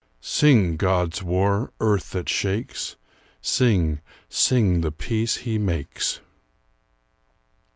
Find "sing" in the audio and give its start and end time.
0.19-0.77, 3.39-4.01, 4.29-4.81